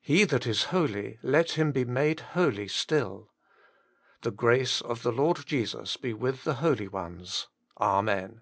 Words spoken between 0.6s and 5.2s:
holy, let him be made holy still.... The grace of the